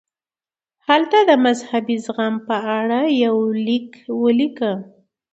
هلته 0.87 1.15
یې 1.21 1.25
د 1.29 1.31
مذهبي 1.45 1.95
زغم 2.05 2.35
په 2.47 2.55
اړه 2.79 2.99
یو 3.25 3.37
لیک 3.67 3.89
ولیکه. 4.21 4.73